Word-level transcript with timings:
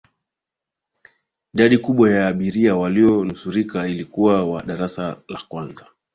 idadi 1.53 1.77
kubwa 1.77 2.09
ya 2.11 2.27
abiria 2.27 2.75
waliyonusurika 2.75 3.79
walikuwa 3.79 4.45
wa 4.45 4.63
darasa 4.63 5.21
la 5.27 5.41
kwanza 5.49 5.85